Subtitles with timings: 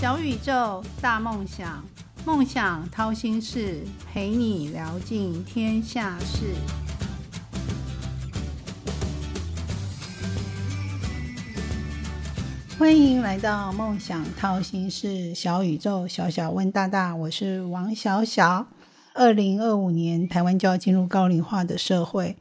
[0.00, 1.84] 小宇宙，大梦想，
[2.24, 3.80] 梦想掏心事，
[4.12, 6.54] 陪你聊尽天下事。
[12.78, 18.68] 欢迎来到梦想掏心事，小宇宙，小小问大大，我是王小小。
[19.14, 22.36] 二零二五年，台湾就要进入高龄化的社会，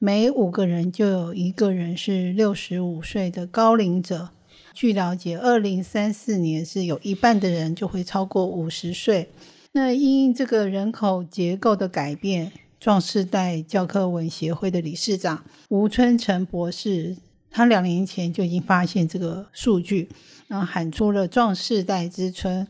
[0.00, 4.30] 每五个人就有一个人是六十五岁的高龄者。
[4.78, 9.28] 据了解，二零三四年是有一半的人就会超过五十岁。
[9.72, 17.16] 那因这个人口结构的改变，壮世代教科文协会的理事长吴春成博士。
[17.50, 20.08] 他两年前就已经发现这个数据，
[20.46, 22.68] 然后喊出了“壮世代之春”，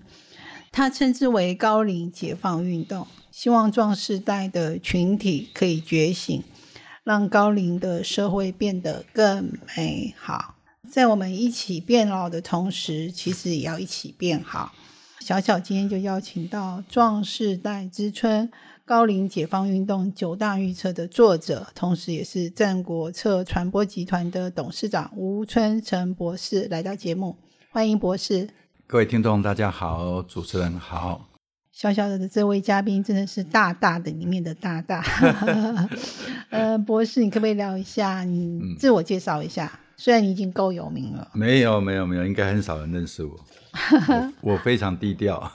[0.73, 6.43] 他称之为“高龄解放运动”，希望壮世代的群体可以觉醒，
[7.05, 10.55] 让高龄的社会变得更美好。
[10.91, 14.73] 在我们一起变老的同时，其实也要一起变好。
[15.21, 18.51] 小小今天就邀请到“壮世代之春”。
[18.87, 27.37] 高龄解放运动九大预测的作者，同时也是战国策传播集团的董事长吴春成博士来到节目，
[27.71, 28.49] 欢迎博士。
[28.87, 31.29] 各位听众，大家好，主持人好。
[31.71, 35.05] 小小的这位嘉宾真的是大大的里面的大大。
[36.49, 39.79] 呃，博士，你可不可以聊一下，你自我介绍一下？
[40.01, 43.37] 虽然你已经够有名了，没有没有没有，应该很少人认识我，
[44.41, 45.51] 我非常低调。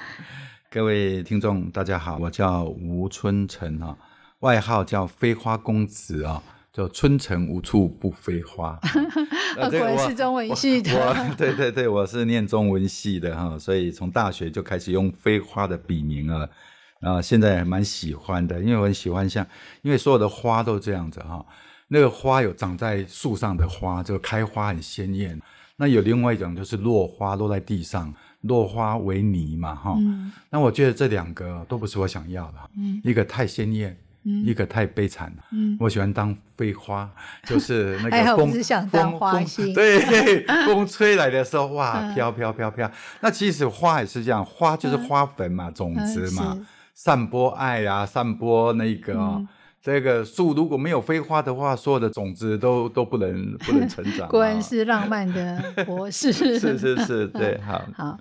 [0.70, 3.96] 各位听众，大家好，我叫吴春成啊，
[4.40, 8.78] 外号叫飞花公子啊，叫春城无处不飞花。
[9.56, 16.46] 果然是中文系的，对对对，我是念中文系的哈，所以从大学就开始用飞花的笔名了，
[17.00, 19.46] 然后现在蛮喜欢的，因为我很喜欢像，
[19.80, 21.42] 因为所有的花都这样子哈，
[21.88, 25.40] 那个花有长在树上的花，就开花很鲜艳，
[25.76, 28.14] 那有另外一种就是落花落在地上。
[28.42, 29.98] 落花为泥嘛，哈，
[30.48, 32.58] 那我觉得这两个都不是我想要的，
[33.02, 35.42] 一个太鲜艳，一个太悲惨了。
[35.80, 37.10] 我喜欢当飞花，
[37.48, 38.52] 就是 那个风，
[38.88, 39.44] 风风，
[39.74, 42.88] 对， 风吹来的时候，哇，飘飘飘飘。
[43.20, 49.44] 那其实花也是这样，花就是花粉嘛，种子嘛，散播爱啊，散播那个。
[49.88, 54.28] 这个树如果没有飞花的话，所有的种子都都不能不能成长。
[54.30, 56.30] 果然是浪漫的博士。
[56.30, 57.82] 是是是，对，好。
[57.94, 58.18] 好，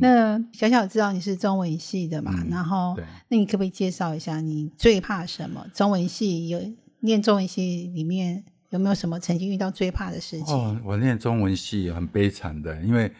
[0.00, 2.32] 那小小知道你是中文系的嘛？
[2.50, 2.96] 然后，
[3.28, 5.66] 那你可不可以介绍一下你最怕什么？
[5.74, 6.58] 中文系有
[7.00, 10.56] 念中文系里面有没有什么曾经遇到最怕的事情？
[10.56, 13.12] 哦，我念中文系很悲惨的，因为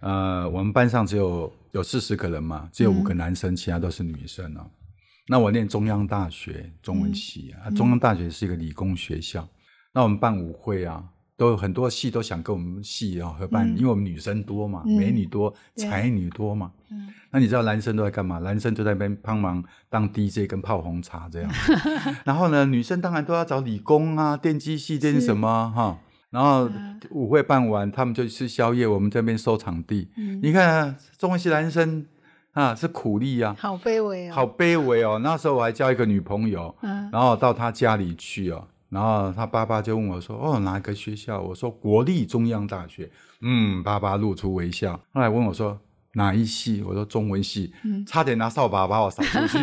[0.00, 4.66] 呃，我们班上只有有四十个人嘛，只有五个男生，其他都是女生哦。
[5.28, 9.46] 那我念中央大学中文系啊，中央大学是一个理工学校。
[9.92, 11.04] 那我们办舞会啊，
[11.36, 16.72] 都有很多系都想跟我们系啊合办，因为我们女生多嘛，美女多，才女多嘛。
[16.90, 17.12] 嗯。
[17.30, 18.38] 那你知道男生都在干嘛？
[18.38, 21.50] 男生就在那边帮忙当 DJ 跟泡红茶这样。
[22.24, 25.98] 然后呢，女生当然都要找理工啊，电机系、电什么哈。
[26.30, 26.70] 然后
[27.10, 30.08] 舞会办完，他们就吃宵夜，我们这边收场地。
[30.16, 30.40] 嗯。
[30.42, 32.06] 你看中文系男生。
[32.58, 35.20] 啊，是苦力啊，好卑微哦，好卑微哦。
[35.22, 43.08] 那时候我还交一个女朋友，嗯，然后到他家里去哦，然后他爸爸就问我说：“哦，哪个学校？”我说：“国立中央大学。”
[43.42, 45.00] 嗯，爸爸露出微笑。
[45.12, 45.78] 后来问我说
[46.14, 49.58] ：“哪一系？”我说：“中文系。”嗯，差点拿扫把把我扫出去。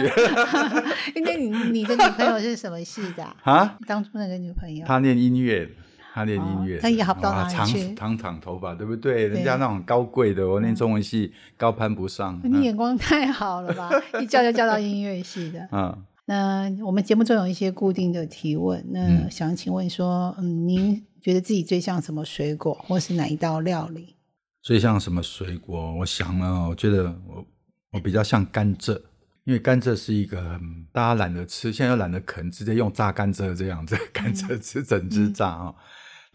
[1.16, 3.78] 因为你你的女朋友是什么系的啊？
[3.86, 5.70] 当初那个女朋友，她念音乐。
[6.16, 7.94] 他练音乐，他也好不到哪里去。
[7.94, 9.28] 长长头发，对不对？
[9.28, 12.40] 人家那种高贵的，我念中文系高攀不上。
[12.42, 13.92] 你眼光太好了吧？
[14.22, 15.68] 一叫就叫到音乐系的。
[15.74, 24.16] 嗯，那我们节目中有一些固定的提问，那想请问说，嗯，您觉得自己最像什么水果，或是哪一道料理？
[24.62, 25.96] 最像什么水果？
[25.98, 27.46] 我想呢，我觉得我
[27.92, 28.98] 我比较像甘蔗，
[29.44, 30.58] 因为甘蔗是一个
[30.94, 35.76] 大家懒得吃，现在又懒得啃，直接用榨甘蔗这样子，甘蔗吃整只榨啊。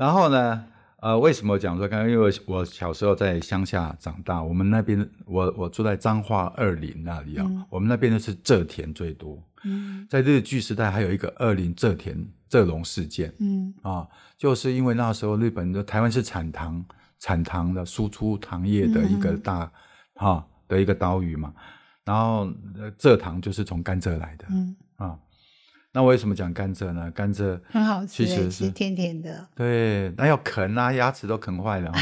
[0.00, 0.64] 然后呢，
[1.02, 1.86] 呃，为什么讲说？
[1.86, 9.38] 刚刚因为我小时候在乡下长大，我们那边我我住在彰化二林那里啊，我们那边就是蔗田最多。
[9.64, 12.16] 嗯，在日据时代还有一个二林蔗田
[12.48, 13.30] 蔗农事件。
[13.40, 14.08] 嗯，啊，
[14.38, 16.82] 就是因为那时候日本的台湾是产糖
[17.18, 19.70] 产糖的输出糖业的一个大
[20.14, 21.52] 哈的一个岛屿嘛，
[22.06, 22.50] 然后
[22.98, 24.46] 蔗糖就是从甘蔗来的。
[24.48, 24.89] 嗯，啊。
[25.92, 27.10] 那为什么讲甘蔗呢？
[27.10, 29.48] 甘蔗很好吃，其实是甜甜的。
[29.56, 31.92] 对，那要啃啊，牙齿都啃坏了。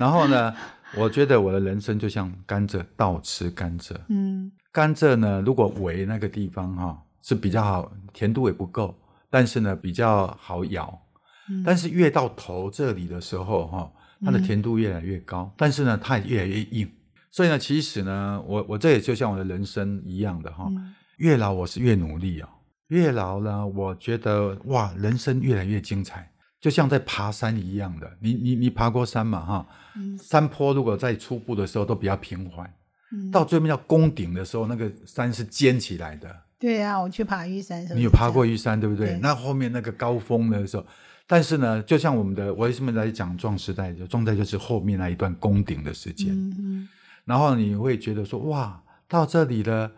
[0.00, 0.52] 然后呢，
[0.98, 3.94] 我觉得我的人生就像甘蔗，倒吃甘蔗。
[4.08, 8.98] 嗯，甘蔗呢，如果尾那个地方哈是比较好，甜度也不够，
[9.30, 11.00] 但是呢比较好咬。
[11.48, 13.92] 嗯，但是越到头这里的时候哈，
[14.24, 16.90] 它的甜度越来越高，但是呢它也越来越硬。
[17.30, 22.48] 所以呢，其实呢，我我这也就像我的人生一样的哈，嗯越老我是越努力哦，
[22.88, 26.30] 越老呢，我觉得哇，人生越来越精彩，
[26.60, 28.10] 就像在爬山一样的。
[28.20, 29.66] 你你你爬过山嘛哈？
[29.96, 32.70] 嗯山坡如果在初步的时候都比较平缓，
[33.12, 36.34] 嗯，到最后面要攻顶的时候，那个山是尖起来的。
[36.58, 38.44] 对啊，我去爬玉山你有爬过？
[38.46, 39.08] 玉山对不对？
[39.08, 40.86] 对那后面那个高峰的时候，
[41.26, 43.92] 但是呢，就像我们的，我为什么来讲壮时代？
[43.92, 46.32] 就壮代就是后面那一段攻顶的时间。
[46.34, 46.88] 嗯嗯
[47.24, 49.90] 然后你会觉得说，哇，到这里了，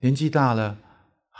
[0.00, 0.78] 年纪大了，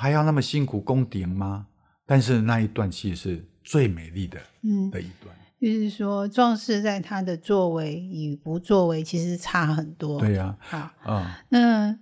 [0.01, 1.67] 还要那么辛苦攻顶吗？
[2.07, 5.37] 但是那一段其实是最美丽的嗯，的一段。
[5.61, 10.19] 就是说壮士在他的作为与不作为其实差很多。
[10.19, 11.99] 对呀、好，啊，那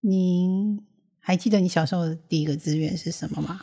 [0.00, 0.84] 您
[1.20, 3.60] 还记得你小时候的第一个志愿是什么吗？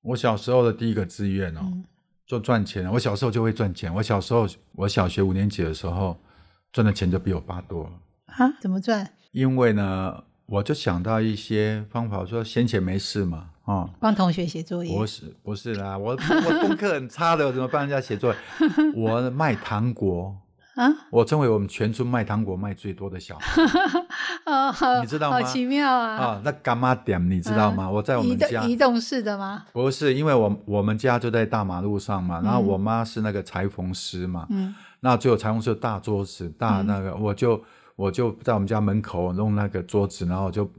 [0.00, 1.84] 我小时候的第一个志愿哦，嗯
[2.26, 2.90] 就赚钱。
[2.90, 3.92] 我小时候就会赚钱。
[3.94, 6.16] 我小时候，我小学五年级的时候，
[6.72, 7.92] 赚的钱就比我爸多了。
[8.24, 9.12] 啊，怎么赚？
[9.32, 15.06] 因为呢，我就想到一些方法，说闲钱没事嘛，啊、帮同学写作业不。
[15.06, 18.38] 是不是啦，我 我功课很差的，我怎么帮人家写作业？
[18.94, 20.36] 我卖糖果，
[20.76, 23.62] 啊，我成为我们全村卖糖果卖最多的小孩
[24.46, 26.16] 哦，好你知道吗好奇妙啊！
[26.16, 26.40] 啊。
[26.44, 27.90] 那干妈点你知道吗？
[27.90, 29.64] 我在我移们家动移动式的吗？
[29.72, 37.60] 不是，因为我我们家就在大马路上嘛，然后嗯我妈是那个裁缝师嘛，嗯那就有裁缝师的大桌子，大那个，我就
[37.96, 40.70] 我就在我们家门口弄那个桌子，然后就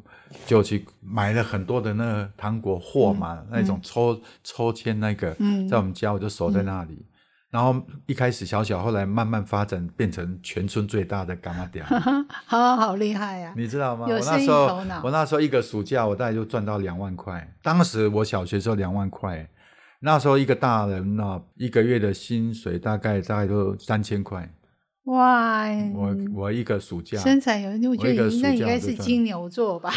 [0.45, 7.05] 就去买了很多的那个糖果货嘛，那种抽抽签那个，嗯在我们家我就守在那里。
[7.49, 11.83] 然后一开始小小，后来慢慢发展变成全村最大的干妈店，
[12.45, 13.53] 好好厉害呀！
[13.55, 14.05] 你知道吗？
[14.05, 14.65] 我那时候
[15.01, 19.49] 我那时候一个暑假我大概就赚到两万块，当时我小学时候两万块，
[20.01, 24.47] 那时候一个大人呢、一个月的薪水大概大概都三千块。
[25.07, 29.89] 哇，我我一个暑假，身材有，我觉得你那应该是金牛座吧？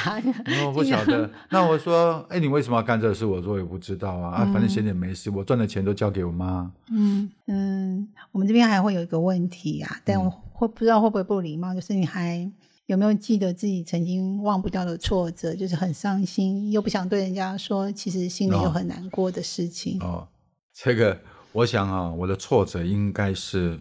[0.64, 1.28] 我 不晓得。
[1.50, 3.26] 那我说，哎，你为什么要干这个事？
[3.26, 6.70] 我说我也不知道啊，啊，反正闲点没事，我赚的钱都交给我妈。
[6.92, 12.48] 嗯嗯，我们这边还会有一个问题啊，但嗯我会不知道会不会不礼貌，就是你还
[12.86, 19.98] 有没有记得自己曾经忘不掉的挫折，就是很伤心又不想对人家说，其实心里哦有很难过的事情。
[20.00, 20.28] 哦，
[20.72, 21.18] 这个
[21.50, 23.76] 我想啊，我的挫折应该是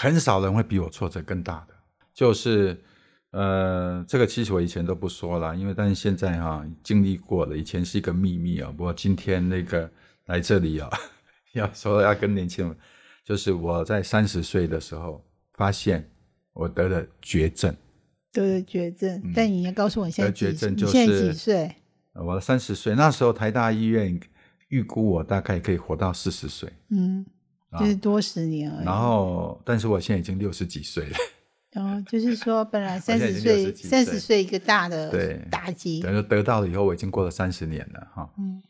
[0.00, 1.74] 很少人会比我挫折更大的，
[2.14, 2.74] 就是
[3.32, 8.72] 呃，这个其实我以前都不说了，因为但是现在哈、经历过了，以前是一个秘密啊。
[8.74, 9.90] 不过今天那个
[10.24, 10.88] 来这里啊，
[11.52, 12.74] 要说要跟年轻人，
[13.22, 16.10] 就是我在三十岁的时候发现
[16.54, 17.76] 我得了绝症。
[18.32, 21.76] 得了绝症，但你要告诉我你现在绝几症就你现在是几岁？
[22.14, 24.18] 我三十岁，那时候台大医院
[24.68, 27.26] 预估我大概可以活到四十岁，嗯，
[27.78, 28.84] 就是多十年而已。
[28.84, 31.16] 然后但是我现在已经六十几岁了。
[31.72, 38.28] 然后就是说，本来 三十岁，三十岁一个大的打击，等于得到了以后，我已经过了三十年了哈。
[38.38, 38.62] 嗯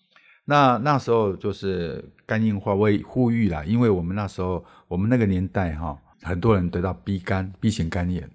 [0.47, 8.29] 那那时候就是肝硬化，我也呼吁啦，因为我们那时候我们那个年代哈，很多人得到 B 肝 B 型肝炎，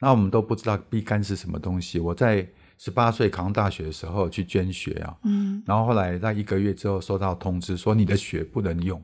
[0.00, 1.98] 那我们都不知道 B 肝是什么东西。
[2.00, 2.48] 我在
[2.78, 9.02] 十八岁考上大学的时候去捐血啊，嗯然后后来在一个月之后收到通知说你的血不能用，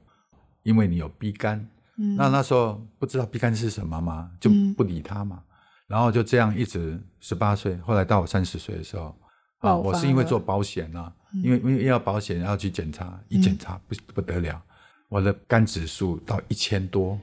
[0.63, 1.69] 因为你有 B 肝。
[1.97, 5.43] 嗯，那那时候不知道 B 肝是什么嘛，就嗯不理他嘛。
[5.87, 9.15] 然后就这样一直十八岁，后来到我三十岁的时候，
[9.59, 14.63] 啊，我是因为做保险啊，因为因为要保险要去检查，一检查不不得了，
[15.09, 17.19] 我的肝指数到一千多。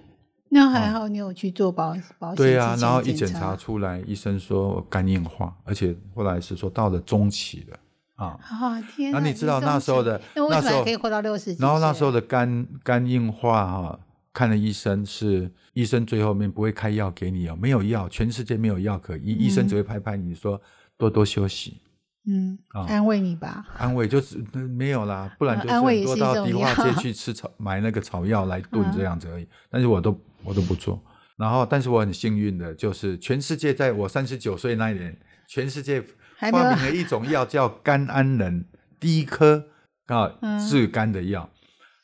[0.50, 7.79] 那还好，你有去做保保险对啊，然后一检检查出来，医生说我肝硬化，而且后来是说到了中期了
[8.17, 8.38] 啊。
[8.41, 9.19] 啊天哪！
[9.19, 11.55] 那你知道那时候的那时候可以活到六十？
[11.55, 14.00] 然后那时候的肝肝硬化哈、
[14.33, 20.62] 看了医生是医生最后面不会开药给你哦，没有药，全世界没有药可医，医生只会拍拍你说
[20.97, 21.81] 多多休息，
[22.27, 23.65] 嗯，啊安慰你吧。
[23.77, 31.01] 安慰就是呃没有啦，不然就多到迪化药街去吃草 买那个草药来炖嗯这样子而已，但是我都我都不做。
[31.38, 35.15] 然后，但是我很幸运的，就是全世界在我三十九岁那一年，
[35.47, 36.03] 全世界
[36.39, 38.65] 发明了一种药叫甘氨仁，
[39.00, 39.67] 第一颗
[40.08, 41.50] 啊嗯治肝的药。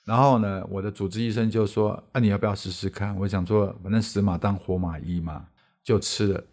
[0.05, 5.45] 然后呢，我的主治医生就说：“啊，你要不要试试看？”我想说，反正死马当活马医嘛，
[5.81, 6.43] 就吃了，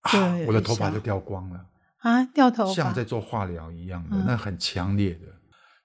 [0.00, 1.66] 啊，我的头发就掉光了。
[1.98, 5.26] 啊，掉头发像在做化疗一样的，嗯那很强烈的。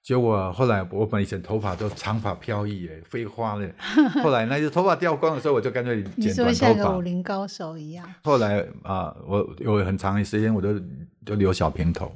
[0.02, 3.70] 结果后来我本来以前头发都长发飘逸诶，飞花了。
[4.24, 6.92] 后来那些头发掉光的时候，我就干脆剪短说像头发。
[6.92, 8.12] 个武林高手一样。
[8.24, 10.80] 后来啊、我有很长的时间我都
[11.26, 12.12] 都留小平头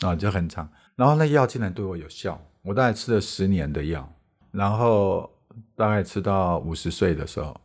[0.00, 0.68] 啊，就很长。
[0.94, 4.08] 然后那药竟然对我有效，我大概吃了十年的药，
[4.50, 5.28] 然后
[5.74, 7.58] 大概吃到五十岁的时候，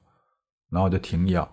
[0.70, 1.48] 然后就停药。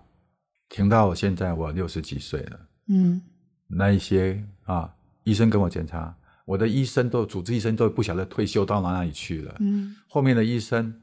[0.70, 3.20] 停到现在我六十几岁了，嗯
[3.68, 4.92] 那一些啊，
[5.22, 6.12] 医生跟我检查，
[6.44, 10.94] 我的医生都主治医生都不晓得退休到哪里去了，嗯，后面的医生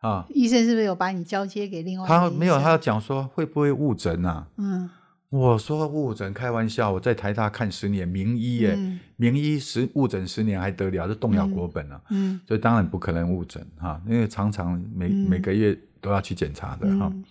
[0.00, 4.46] 啊，医生是不是有把你交接给另外他没有，他要讲说会不会误诊啊？
[4.56, 4.90] 嗯。
[5.30, 9.00] 我说误诊，开玩笑，我在台大看十年名医耶，嗯。
[9.16, 11.98] 名医十误诊十年还得了，这动摇国本啊！
[12.10, 12.38] 嗯。
[12.46, 15.30] 所以当然不可能误诊哈，因为常常每、嗯。
[15.30, 17.10] 每个月都要去检查的哈。
[17.10, 17.24] 嗯。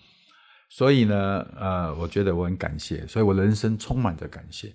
[0.68, 4.74] 所以呢，呃，我觉得我很感谢，所以我人生充满着感谢。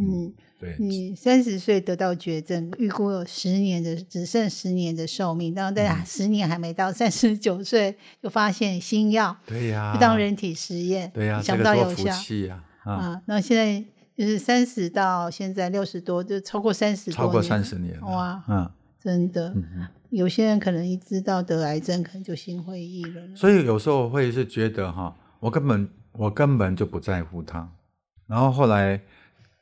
[0.00, 12.14] 嗯，对，你三十岁得到绝症，预估有十年的，只剩十年的寿命，然后嗯在十年还没到，三十九岁就发现新药，对呀、就当人体实验，对呀、想不到有效
[12.84, 12.92] 啊！
[12.92, 13.22] 啊。
[13.26, 13.84] 那现在
[14.16, 18.70] 就是三十到现在六十多，就超过三十，超过三十年，哇，嗯
[19.02, 19.52] 真的。
[20.10, 23.36] 有些人可能一知道得癌症，可能就心灰意冷。
[23.36, 27.68] 所以有时候会是觉得哈，我根本我根本就不在乎他，
[28.26, 29.00] 然后后来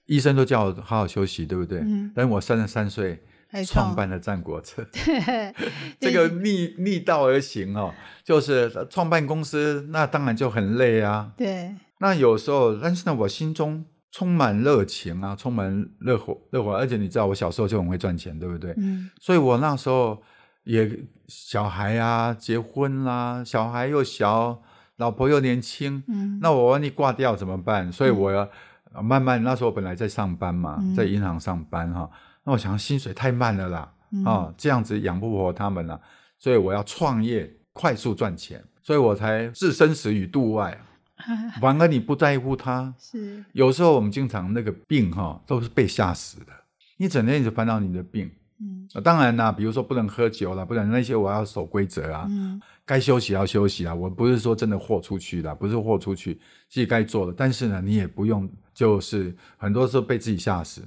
[0.07, 1.81] 医生都叫我好好休息，对不对？
[1.81, 5.55] 嗯等我三十三岁还创创办了战国策，对
[6.01, 7.93] 这个逆逆道而行哦，
[8.25, 11.33] 就是创办公司，那当然就很累啊。
[11.37, 18.75] 对，那有时候，但是呢，我心中充满热情啊，充满热火热火，而且你知道，我小时候就很会赚钱，对不对？
[18.79, 20.21] 嗯所以我那时候
[20.65, 20.91] 也
[21.29, 24.61] 小孩啊，结婚啦、小孩又小，
[24.97, 27.93] 老婆又年轻，嗯，那我万一挂掉怎么办？
[27.93, 28.49] 所以我要
[28.97, 32.11] 呃慢慢，那时候我本来在上班嘛，嗯在银行上班哈，
[32.45, 36.01] 那我想薪水太慢了啦，嗯啊，这样子养不活他们了，
[36.39, 40.81] 所以我要创业，快速赚钱，所以我才置生死于度外。
[41.63, 46.53] 反而你不在乎他， 是有时候我们经常那个病哈，都是被吓死的。
[46.99, 53.95] 你整天一直烦恼你的病，嗯啊当然啦，比如说不能喝酒啦，不然那些我要守规则啊，嗯该休息要休息啊。
[53.95, 56.35] 我不是说真的豁出去啦，不是豁出去，
[56.69, 57.33] 自己该做的。
[57.35, 60.83] 但是呢，你也不用就是很多时候被自己吓死。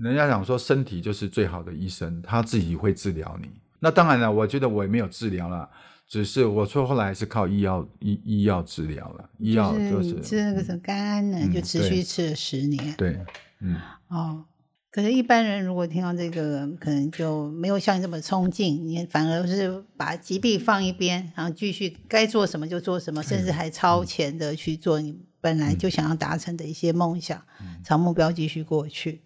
[0.00, 3.48] 人家讲说身体就是最好的医生，他自己会治疗你。
[3.80, 5.68] 那当然了，我觉得我也没有治疗了，
[6.06, 12.94] 只是我说后来是靠医药医医药治疗了，医药就是你吃那个什么肝安呢，嗯就持续吃了十年。
[12.96, 13.18] 对，
[13.60, 13.76] 嗯。
[14.08, 14.44] 哦，
[14.92, 27.38] 可是，一般人如果听到这个，可能就没有像你这么冲劲，你反而是把疾病放一边，然后继续该做什么就做什么，甚至还超前的去做你本来就想要达成的一些梦想，
[27.84, 29.20] 朝目标继续过去。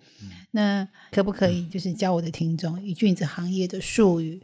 [0.51, 4.43] 那可不可以就是教我的听众一句子行业的术语，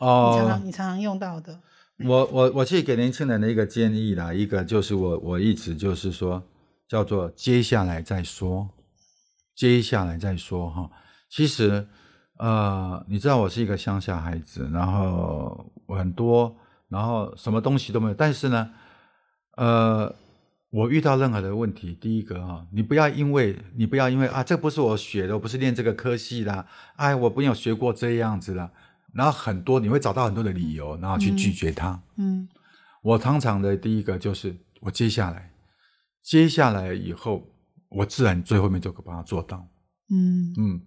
[0.00, 1.60] 你常你常常用到的？
[2.04, 6.42] 我我我去给年轻人的一个建议啦，一个就是我我一直就是说，
[6.88, 8.68] 叫做接下来再说，
[9.54, 10.90] 接下来再说哈。
[11.30, 11.86] 其实
[12.38, 16.56] 呃，你知道我是一个乡下孩子，然后我很多，
[16.88, 18.68] 然后什么东西都没有，但是呢，
[19.56, 20.12] 呃，
[20.74, 26.66] 我遇到任何的问题，第一个哈，你不要因为你不要因为啊，这不是我学的，我不是练这个科系的，
[26.96, 28.72] 哎，我没有学过这样子的，
[29.12, 32.02] 然后很多你会找到很多的理由，然后去拒绝他。
[32.16, 32.48] 嗯
[33.02, 35.52] 我常常的第一个就是我接下来，
[36.24, 37.46] 接下来以后，
[37.90, 39.68] 我自然最后面就可把它做到。
[40.10, 40.80] 嗯嗯，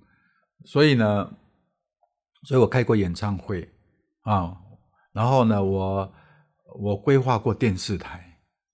[0.65, 1.31] 所以呢，
[2.43, 3.69] 所以我开过演唱会
[4.23, 4.57] 啊，
[5.13, 6.13] 然后呢，我
[6.77, 8.26] 我规划过电视台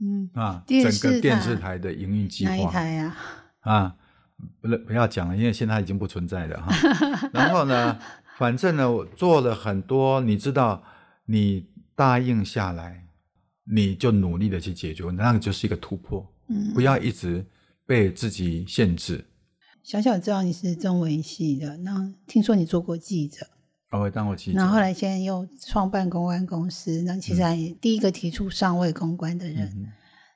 [0.03, 3.15] 嗯，啊，整个电视台台的营运计哪一划台呀、
[3.61, 3.95] 啊，
[4.59, 6.75] 不不要讲了，因为现在已经不存在了哈。
[7.31, 7.97] 然后呢，
[8.37, 10.83] 反正呢，我做了很多，你知道，
[11.27, 13.05] 你答应下来，
[13.71, 17.45] 你就努力的去解决，那个就是一个突破，嗯，不要一直
[17.85, 19.23] 被自己限制。
[19.83, 23.47] 小小知道你是中文系的，那听说你做过记者，
[23.99, 29.71] 我会当我记者，然后后来现在又创办公关公司，那其实还第一个提出上位公关的人。
[29.75, 29.87] 嗯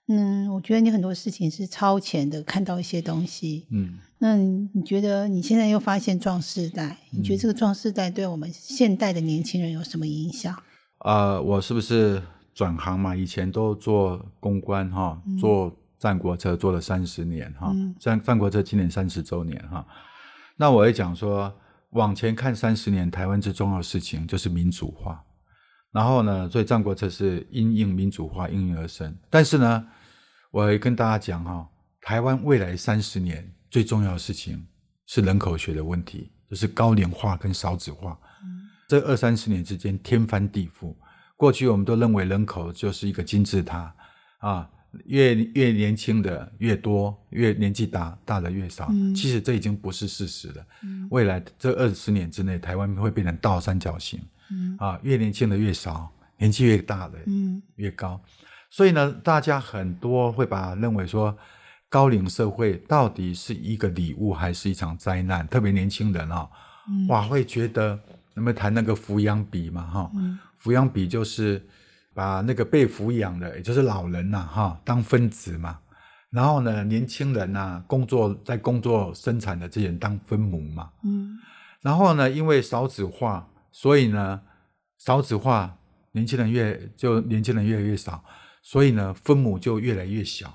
[0.09, 3.67] 嗯，我觉得你很多事情是超前的，看到一些东西。
[3.71, 10.55] 嗯，那你你觉得你现在又发现壮世代，你觉得这个壮世代对我们现代的年轻人有什么影响？
[10.99, 12.23] 啊，我是不是
[12.53, 13.13] 转行嘛？
[13.13, 19.85] 以前都做公关哈，做战国车做了三十年哈嗯，战战国车今年三十周年哈。
[20.55, 21.53] 那我也讲说，
[21.97, 25.23] 往前看三十年，台湾最重要的事情就是民主化。
[25.91, 29.17] 然后呢，所以战国策是因应民主化应运而生。
[29.29, 29.87] 但是呢，
[30.51, 31.67] 我也跟大家讲哈，
[32.01, 34.67] 台湾未来三十年最重要的事情
[35.07, 38.17] 是人口学的问题，就是高龄化跟少子化。
[38.87, 40.95] 这二三十年之间天翻地覆。
[41.35, 43.93] 过去我们都认为人口就是一个金字塔
[44.39, 44.69] 啊，
[45.05, 48.87] 越越年轻的越多，越年纪大大的越少。
[48.91, 50.65] 嗯其实这已经不是事实了。
[50.83, 54.19] 嗯未来这二十年之内，台湾会变成倒三角形
[54.51, 58.19] 嗯啊，越年轻的越少，年纪越大的嗯越高。
[58.69, 61.37] 所以呢，大家很多会把认为说，
[61.89, 65.47] 高龄社会到底是一个礼物还是一场灾难？
[65.47, 66.49] 特别年轻人啊、
[67.07, 67.97] 哇，会觉得
[68.33, 70.11] 那么谈那个抚养比嘛，哈、
[70.61, 71.65] 抚养比就是
[72.17, 75.77] 把那个被抚养的，也就是老人呐、哈，当分子嘛。
[76.31, 80.89] 然后呢，年轻人呐、工作在工作生产的这些人当分母嘛。
[81.03, 81.37] 嗯
[81.83, 84.41] 然后呢，因为少子化，所以呢，
[84.97, 85.77] 少子化，
[86.13, 88.23] 年轻人越就年轻人越来越少，
[88.63, 90.51] 所以呢，分母就越来越小。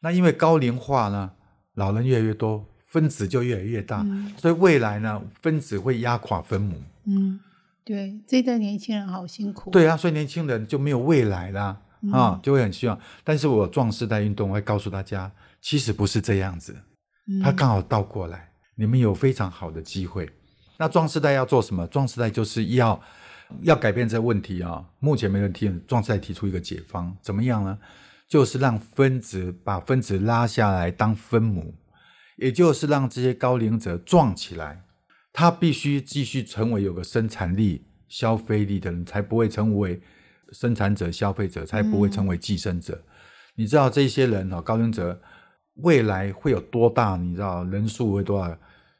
[0.00, 1.30] 那因为高龄化呢，
[1.76, 6.76] 老人越来越多，分子就越来越大，嗯所以未来呢，分子会压垮分母。
[7.06, 7.40] 嗯，
[7.84, 9.70] 对，这一代年轻人好辛苦。
[9.70, 12.98] 对啊，所以年轻人就没有未来啦，嗯啊，就会很希望。
[13.24, 16.76] 但是我壮世代运动会告诉大家，其实不是这样子，
[17.26, 20.30] 嗯，它刚好倒过来，你们有非常好的机会。
[20.78, 21.86] 那壮世代要做什么？
[21.88, 23.00] 壮世代就是要
[23.62, 24.84] 要改变这个问题啊。
[24.98, 27.78] 目前没人提，壮世代提出一个解方，怎么样呢？
[28.28, 31.74] 就是让分子把分子拉下来当分母，
[32.36, 34.84] 也就是让这些高龄者壮起来。
[35.32, 40.00] 他必须继续成为有个生产力、消费力的人，才不会成为
[40.52, 43.02] 生产者、消费者，才不会成为寄生者。
[43.54, 45.20] 你知道这些人哦，高龄者
[45.74, 47.16] 未来会有多大？
[47.16, 48.56] 你知道人数会多少？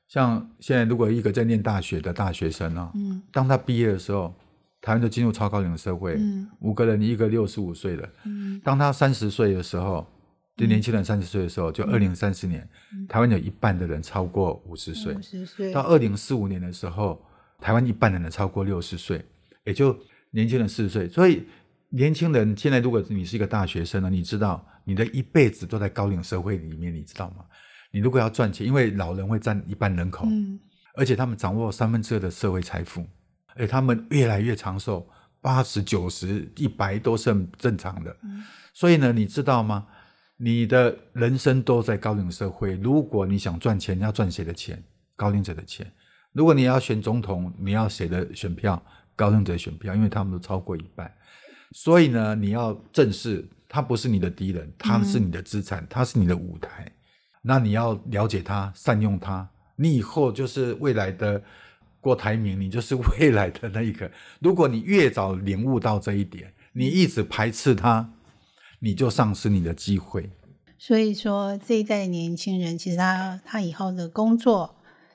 [0.08, 4.34] 像现在，如果一个在念大学的大学生哦、嗯当他毕业的时候，
[4.80, 10.06] 台湾就进入超高龄社会，嗯五个人一个六十五岁的，嗯当他三十岁的时候，
[10.56, 12.68] 就年轻人三十岁的时候，就二零三四年，
[13.08, 15.22] 台湾有一半的人超过五十岁五。
[15.22, 17.24] 十岁到二零四五年的时候，
[17.58, 19.24] 台湾一半的人超过六十岁，
[19.64, 19.98] 也就
[20.30, 21.08] 年轻人四十岁。
[21.08, 21.44] 所以
[21.88, 27.44] 年轻人现在，如果你是一个大学生呢，你知道你的一辈子都在高龄社会里面，你知道吗？
[27.92, 30.60] 你如果要赚钱，因为老人会占一半人口，嗯
[30.94, 33.06] 而且他们掌握三分之二的社会财富，
[33.54, 35.08] 而且他们越来越长寿，
[35.40, 38.14] 八十九十、一百都是很正常的。
[38.74, 39.86] 所以呢，你知道吗？
[40.42, 42.74] 你的人生都在高龄社会。
[42.76, 44.82] 如果你想赚钱，你要赚谁的钱？
[45.14, 45.86] 高龄者的钱。
[46.32, 48.82] 如果你要选总统，你要谁的选票？
[49.14, 51.12] 高龄者选票，因为他们都超过一半。
[51.72, 56.90] 所以呢，你要正视，他不是你的敌人，他是你的资产，他是你的舞台。
[57.42, 61.42] 那你要了解他，善用他，你以后就是未来的
[62.00, 64.10] 郭台铭，你就是未来的那一个。
[64.40, 68.10] 如果你越早领悟到这一点，你一直排斥他，
[68.80, 70.28] 你就丧失你的机会。
[70.76, 74.74] 所以说这一代年轻人，其实他他以后的工作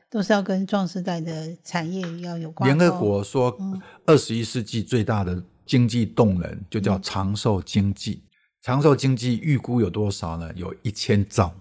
[0.10, 2.70] 都是要跟壮世代的产业要有关。
[2.70, 3.58] 联合国说，
[4.06, 8.24] 二十一世纪最大的经济动能就叫长寿经济。
[8.62, 10.52] 长寿经济预估有多少呢？
[10.56, 11.54] 有一千兆，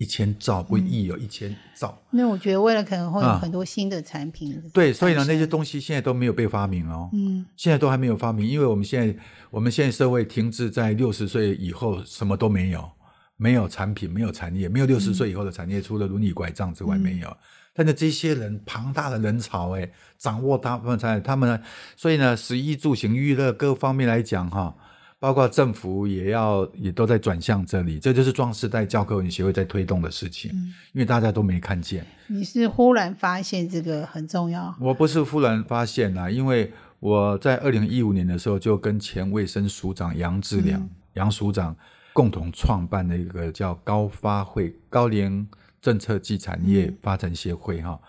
[0.00, 1.94] 一千兆不亿，有一千兆。
[2.08, 4.58] 那我觉得未来可能会有啊很多新的产品。
[4.72, 7.10] 对，所以呢，那些东西现在都没有被发明哦。
[7.12, 9.14] 嗯现在都还没有发明，因为我们现在
[9.50, 12.90] 我们现在社会停滞在六十岁以后，什么都没有，
[13.36, 17.36] 没有产品，没有产业，没有六十岁以后的产业，除了轮椅拐杖之外没有。
[17.74, 21.60] 但是这些人庞大的人潮，哎，掌握大部分产业，他们呢，
[21.94, 24.74] 所以呢，食衣住行娱乐各方面来讲，哈，
[25.20, 30.50] 包括政府也要也都在转向这里，这就是壮世代教科文协会在推动的事情，
[30.94, 32.04] 因为大家都没看见。
[32.28, 34.74] 你是忽然发现这个很重要。
[34.80, 41.76] 我不是忽然发现啦，因为我在二零一五年的时候就跟前卫生署长杨志良、杨署长
[42.14, 45.46] 共同创办了一个叫高发会高龄
[45.82, 48.00] 政策暨产业发展协会哈。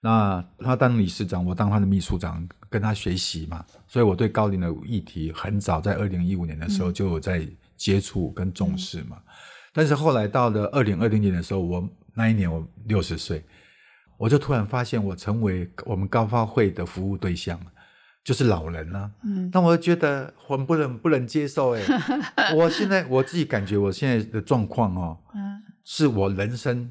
[0.00, 9.18] 那他当理事长，我当他的秘书长，跟他学习嘛，所以我对高龄的议题很早在二零一五年的时候就有在接触跟重视嘛。
[9.72, 13.44] 但是后来到了二零二零年的时候，我那一年我六十岁，
[14.16, 17.60] 我就突然发现我成为我们高发会的服务对象，
[18.24, 19.10] 就是老人啊。
[19.22, 19.50] 嗯。
[19.52, 21.82] 那我就觉得很不能不能接受哎、
[22.56, 26.90] 我现在我自己感觉我现在的状况哦，嗯，是我人生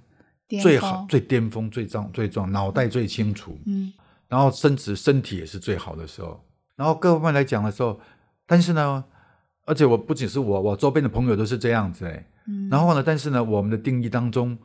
[0.62, 1.08] 最好、峰。
[1.08, 3.92] 最巅峰、最壮、最壮，脑袋最清楚，嗯
[4.36, 6.38] 然后身子身体也是最好的时候，
[6.76, 7.98] 然后各方面来讲的时候，
[8.45, 9.02] 但是呢，
[9.63, 12.67] 而且我不仅是我，我周边的朋友都是这样子哎、嗯。
[12.69, 14.58] 然后呢，但是呢，我们的定义当中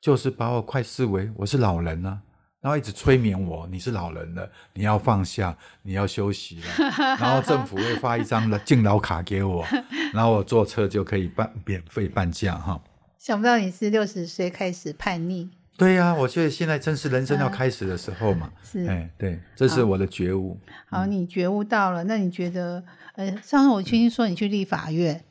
[0.00, 2.20] 就是把我快视为我是老人啊，
[2.60, 6.88] 然后一直催眠我，你是老人了，你要放下，你要休息了，
[7.20, 9.64] 然后政府会发一张的敬老卡给我，
[10.12, 12.82] 然后我坐车就可以半免费半价哈。
[13.20, 18.50] 想不到你是六十岁开始叛逆，对呀、我觉得现在正是人生要开始的时候嘛。
[18.62, 20.58] 是哎，对，这是我的觉悟。
[20.88, 22.82] 好，你觉悟到了，那你觉得，
[23.16, 25.24] 呃，上次我听说你去立法院，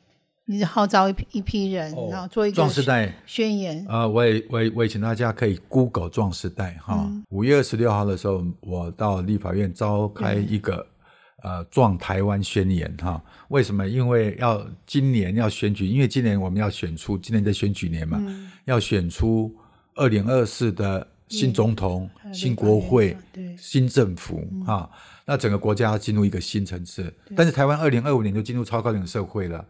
[0.45, 7.09] 你是号召一批一批人，哦然后做一个壮士代宣言，呃，我也我也我也请大家可以 Google 壮士代哈。
[7.29, 10.85] 五、月二十六号的时候，我到立法院召开一个
[11.43, 13.23] 呃撞台湾宣言哈。
[13.49, 13.87] 为什么？
[13.87, 18.21] 因为要今年要选举，因为今年我们要选出今年的选举年嘛，
[18.65, 19.55] 要选出
[20.01, 23.15] 二零二四的新总统、新国会、
[23.55, 24.89] 新政府啊。
[25.25, 29.63] 那整个国家进入一个新层次，但是台湾二零二五年就进入超高龄社会了。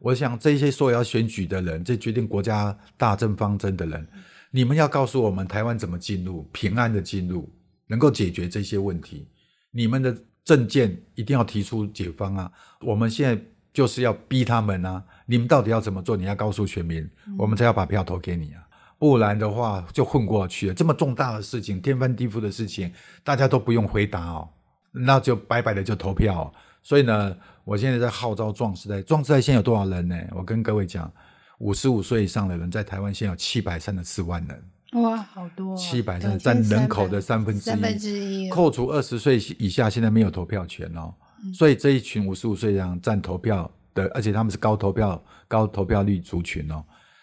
[0.00, 4.04] 我想这些说要选举的人，这决定国家大政方针的人，
[4.50, 7.48] 你们要告诉我们台湾怎么进入平安的进入，
[7.86, 9.28] 能够解决这些问题。
[9.70, 12.50] 你们的政见一定要提出解方啊！
[12.80, 13.40] 我们现在
[13.72, 15.02] 就是要逼他们啊！
[15.26, 16.16] 你们到底要怎么做？
[16.16, 18.65] 你要告诉全民，我们才要把票投给你啊！
[18.98, 20.74] 不然的话就混过去了。
[20.74, 24.48] 这么重大的事情，天翻地覆的事情，大家都不用回答哦。
[24.92, 26.50] 那就白白的就投票，
[26.82, 30.16] 所以呢，我现在在号召壮士代，壮士代现在有多少人呢？
[30.34, 31.12] 我跟各位讲，
[31.58, 41.12] 五十五岁以上的人在台湾现在有七百三十四万人，哇，好多，七百三占人口的三分之一，三分之一，扣除二十岁以下现在没有投票权哦，
[41.52, 46.82] 所以这一群五十五岁以上占投票的，而且他们是高投票、高投票率族群哦，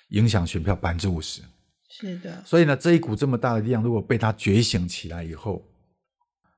[0.10, 1.42] 影响选票百分之五十，
[2.00, 5.64] 是的，所以呢，这一股这么大的力量，如果被他觉醒起来以后。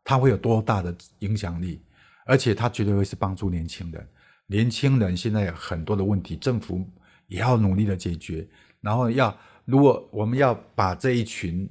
[0.07, 1.81] 他会有多大的影响力？
[2.27, 4.07] 而且他绝对会是帮助年轻人。
[4.45, 6.87] 年轻人现在有很多的问题，政府
[7.25, 8.47] 也要努力的解决。
[8.81, 11.67] 然后要，如果我们要把这一群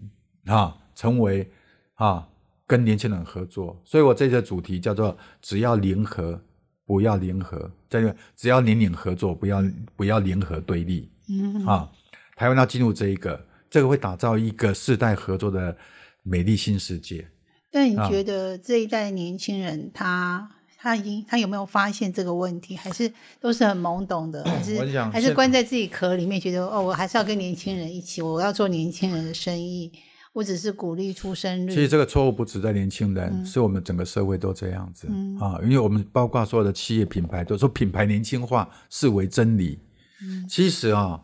[0.47, 1.49] 啊成为
[1.95, 2.29] 啊
[2.67, 6.43] 跟年轻人合作，所以我这个主题叫做“只要联合，
[6.85, 7.71] 不要零和”。
[7.89, 9.63] 这个只要年龄合作，不要
[9.95, 11.09] 不要联合对立。
[11.29, 11.89] 嗯啊，
[12.35, 15.77] 台湾要进入这一个，这个会打造一个世代合作的
[16.23, 17.27] 美丽新世界。
[17.73, 24.79] 但你觉得这一代年轻人，他他已经他有没有发现这个问题，还是都是很懵懂的，还是
[25.11, 29.91] 还是关在自己壳里面，觉得哦，我还是要跟年轻人一起，我要做年轻人的生意，
[30.33, 31.71] 我只是鼓励出生率。
[31.71, 35.09] 其实这个错误不止在年轻人，是我们整个社会都这样子
[35.41, 39.81] 啊，因为我们包括所有的企业品牌都说品牌年轻化视为真理，
[40.23, 41.21] 嗯其实啊。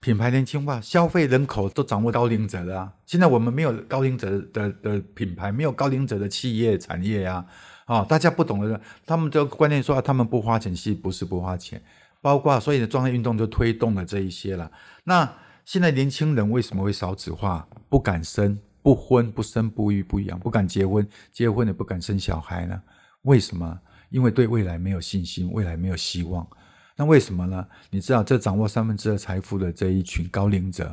[0.00, 2.92] 品牌年轻化，消费人口都掌握高龄者了！
[3.04, 7.44] 现在我们没有高龄者的的品牌，没有高龄者的企业产业呀！
[7.84, 11.82] 啊，大家不懂的，他们这个观念说他们不花钱，其实不是不花钱，
[12.20, 14.70] 包括所以的专业运动就推动了这一些了。
[15.02, 15.28] 那
[15.64, 17.66] 现在年轻人为什么会少子化？
[17.88, 22.80] 不敢生，不婚不生不育不养，不敢结婚，结婚也不敢生小孩呢？
[23.22, 23.80] 为什么？
[24.10, 26.46] 因为对未来没有信心，未来没有希望。
[26.98, 27.64] 那为什么呢？
[27.90, 30.92] 你知道，这掌握三分之二财富的这一群高龄者，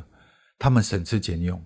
[0.56, 1.60] 他们省吃俭用。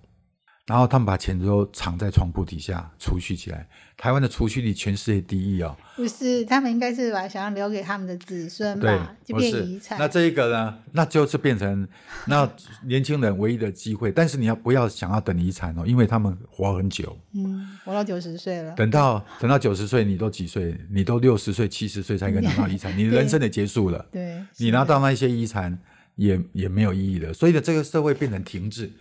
[0.67, 3.67] 然后他们把钱都藏在床铺底下储蓄起来。
[3.97, 5.75] 台湾的储蓄率全世界第一哦。
[5.95, 9.99] 不是，他们应该是把想要留给他们的子孙吧，就变遗产。
[9.99, 10.75] 那这一个呢？
[10.93, 11.87] 那就是变成
[12.25, 12.49] 那
[12.85, 14.11] 年轻人唯一的机会。
[14.11, 15.83] 但是你要不要想要等遗产哦？
[15.85, 17.15] 因为他们活很久。
[17.33, 18.73] 嗯，活到九十岁了。
[18.73, 20.75] 等到等到九十岁，你都几岁？
[20.89, 24.03] 你都六十岁、七十岁才可以拿到遗产， 你人生也结束了。
[24.11, 24.41] 对。
[24.57, 25.77] 你拿到那些遗产
[26.15, 27.31] 也也没有意义了。
[27.33, 28.91] 所以呢，这个社会变成停滞。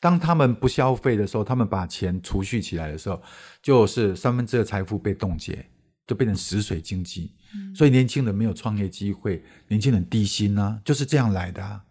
[0.00, 3.20] 当他们不消费的时候，他们把钱储蓄起来的时候，
[3.62, 5.66] 就是三分之二财富被冻结，
[6.06, 7.32] 就变成死水经济。
[7.74, 11.82] 所以年轻人没有创业机会，年轻人低薪啊，就是这样来的啊。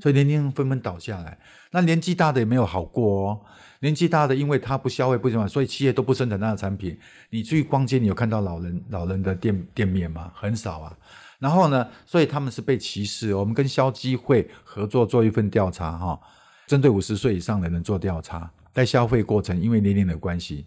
[0.00, 1.38] 所以年轻人纷纷倒下来。
[1.70, 3.40] 那年纪大的也没有好过哦。
[3.80, 6.98] 年纪大的，因为他不消费不什么，所以企业都不生产他的产品。
[7.30, 10.30] 你去逛街，你有看到老人老人的店店面吗？
[10.34, 10.96] 很少啊。
[11.38, 13.34] 然后呢，所以他们是被歧视。
[13.34, 16.20] 我们跟消基会合作做一份调查哈。
[16.66, 20.66] 针对五十岁以上的人做调查，在消费过程因为年龄的关系，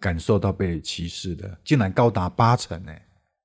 [0.00, 2.92] 感受到被歧视的，竟然高达八成呢。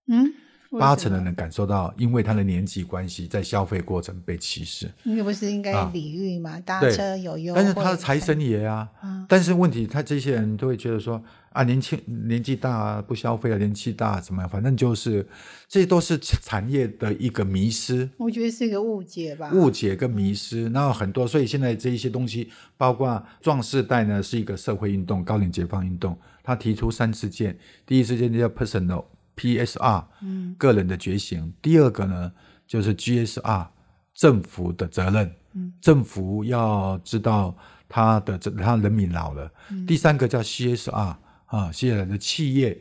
[0.08, 0.34] 嗯。
[0.80, 4.90] 八成的人感受到，因为他的年纪关系，在消费过程被歧视。
[5.04, 6.60] 你不是应该礼遇吗？
[6.62, 7.60] 搭车有优惠。
[7.60, 8.88] 但是他是财神爷啊。
[9.28, 14.50] 但是问题，他这些人都会觉得说啊，年轻年纪大啊不消费啊，年纪大怎么样？
[14.50, 15.28] 反正就是，
[15.68, 18.10] 这都是产业的一个迷失。
[18.18, 19.52] 我觉得是一个误解吧。
[19.54, 26.18] 误解跟迷失，然后很多，所以现在这一些东西，包括壮士代呢，是一个社会运动、高龄解放运动。
[26.44, 29.04] 他提出三次件，第一次件叫 personal。
[29.42, 31.52] PSR，嗯，个人的觉醒。
[31.64, 32.32] 第二个呢，
[32.68, 33.68] 就是 GSR，
[34.14, 35.36] 政府的责任。
[35.54, 37.56] 嗯，政府要知道
[37.90, 39.52] 他的这他人民老了。
[39.88, 42.80] 第三个叫 CSR，啊，接下来的企业。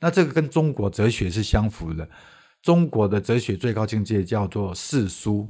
[0.00, 2.06] 那这个跟中国哲学是相符的。
[2.60, 5.48] 中国的哲学最高境界叫做四书，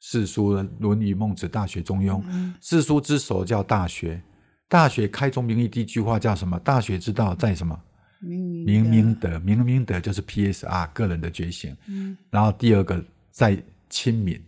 [0.00, 2.20] 四书《论语》《孟子》《大学》《中庸》。
[2.60, 4.14] 四书之首叫《大学》，
[4.68, 6.58] 《大学》开宗明义第一句话叫什么？
[6.60, 7.78] 大学之道在什么？
[8.22, 11.76] 明明德，明明德就是 PSR 个人的觉醒。
[11.86, 14.40] 嗯，然后第二个在亲民，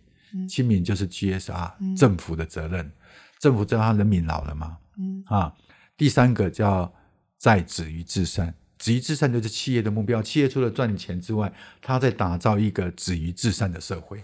[0.47, 2.91] 亲民就是 GSR 政府的责任。
[3.39, 4.77] 政府知道他人民老了吗？
[4.97, 5.53] 嗯，啊，
[5.97, 6.91] 第三个叫
[7.37, 14.23] 在止于至善，止于至善就是企业的目标，企业除了赚钱之外，它在打造一个止于至善的社会。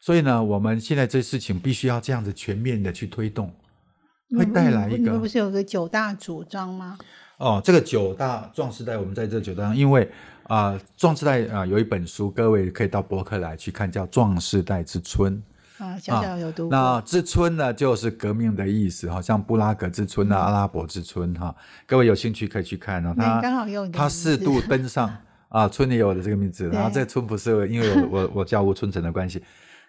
[0.00, 3.52] 所以呢，我们现在这事情必须要这样子全面的去推动，
[4.30, 6.96] 会带来一个你们不是有个九大主张吗？
[7.38, 10.10] 哦，这个九大壮士代，我们在这九大，因为
[10.44, 15.34] 啊，壮士代啊有一本书，各位可以到博客来去看，叫《壮士代之春》。
[15.84, 16.70] 啊，小小有读过。
[16.70, 21.54] 那之春呢，就是革命的意思，好像布拉格之春啊，阿拉伯之春哈。
[21.86, 23.14] 各位有兴趣可以去看哦。
[23.14, 25.14] 他刚好有他四度登上
[25.50, 26.66] 啊，春里有的这个名字。
[26.70, 29.42] 然后这个春不是因为我我我叫吴春城的关系。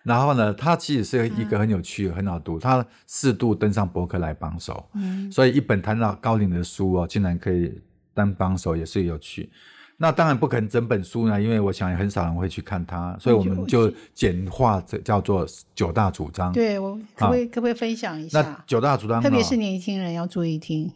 [0.08, 2.58] 然后呢，他其实是一个很有趣、很好读。
[2.58, 7.78] 他四度登上博客来榜首，嗯，所以一本谈到高龄的书哦，竟然可以
[8.14, 9.50] 当榜首，也是有趣。
[9.98, 16.54] 那当然不可能整本书呢，因为我想很少人会去看它，所以我们就简化这叫做九大主张。
[16.54, 18.42] 对我可不可以可不可以分享一下？
[18.42, 20.90] 那九大主张，特别是年轻人要注意听。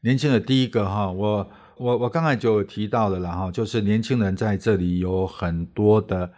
[0.00, 6.28] 年轻人第一个哈，我我我刚才就提到了了哈，就是年轻人在这里有很多的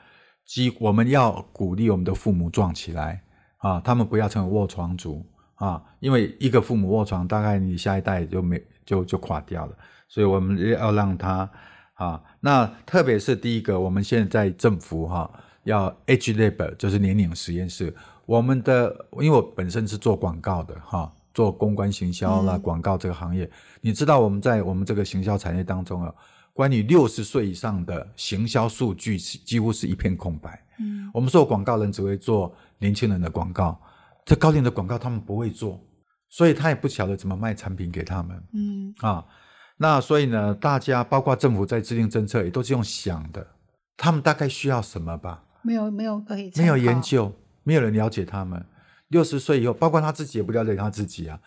[0.48, 3.22] 机，我们要鼓励我们的父母壮起来
[3.58, 9.76] 啊，他们不要成为卧床族啊，因为一个父母卧床，大概你下一代就没就就垮掉了，
[10.08, 11.48] 所以我们要让他。
[11.98, 15.28] 啊，那特别是第一个，我们现在在政府哈
[15.64, 17.92] 要 Age Lab，就是年龄实验室。
[18.24, 26.14] 我们的，因为我本身是做广告的哈，做公关行销啦，广告这个行业，你知道我们在我们这个行销产业当中啊，
[26.58, 30.60] 关于六十岁以上的行销数据几乎是一片空白。
[30.80, 33.80] 嗯，我们做广告人只会做年轻人的广告，
[34.24, 35.80] 这高龄的广告他们不会做，
[36.28, 38.42] 所以他也不晓得怎么卖产品给他们。
[38.52, 39.24] 嗯，啊。
[39.76, 43.46] 那所以呢，大家包括政府在制定政策，也都是用想的。
[43.96, 45.44] 他们大概需要什么吧？
[45.62, 48.66] 没有，没有可以没有研究，没有人了解他们。
[49.10, 51.38] 六十岁以后，包括他自己也不了解他自己啊。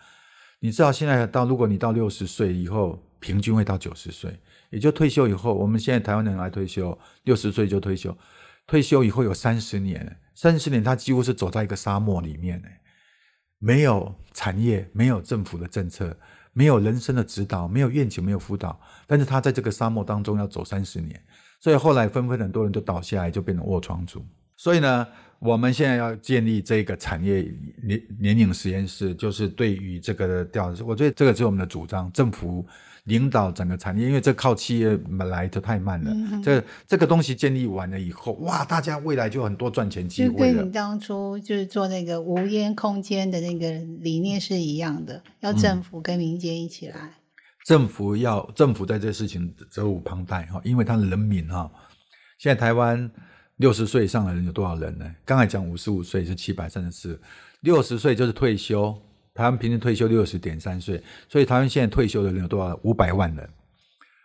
[0.60, 4.40] 你知道现在到，如果你到六十岁以后，平均会到九十岁，
[4.72, 8.16] 也就退休以后，我们现在台湾人来退休，六十岁就退休。
[8.66, 12.60] 退休以后有三十年，三十年他几乎是走在一个沙漠里面，
[13.58, 16.16] 没有产业，没有政府的政策。
[16.54, 21.18] 没有人生的指导，没有愿景，没有辅导，但是他在这个沙漠当中要走三十年，
[21.58, 24.22] 所以后来纷纷很多人都倒下来，就变成卧床族。
[24.54, 25.08] 所以呢，
[25.38, 27.50] 我们现在要建立这个产业
[27.82, 32.66] 年年龄实验室，就是对于这个调，我觉得这个是我们的主张，政府。
[33.04, 36.40] 领导整个产业，因为这靠企业来就太慢了。
[36.40, 47.14] 这这个东西建立完了以后，哇，大家未来就很多赚钱机会就跟你当初就是做那个无烟空间的那个理念是一样的，要政府跟民间一起来。
[47.64, 51.68] 政府要政府在这事情责无旁贷哈，因为他的人民哈，
[52.38, 53.10] 现在台湾
[53.56, 55.12] 六十岁以上的人有多少人呢？
[55.24, 57.20] 刚才讲五十五岁是七百三十四，
[57.62, 58.96] 六十岁就是退休。
[59.34, 62.78] 台湾平均退休六十点三岁，所以台湾现在退休的人有多少？
[62.82, 63.48] 五百万人，